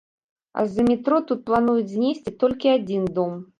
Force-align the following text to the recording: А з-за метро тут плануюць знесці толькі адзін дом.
А 0.51 0.63
з-за 0.69 0.85
метро 0.87 1.19
тут 1.33 1.45
плануюць 1.51 1.93
знесці 1.93 2.35
толькі 2.47 2.75
адзін 2.77 3.09
дом. 3.21 3.41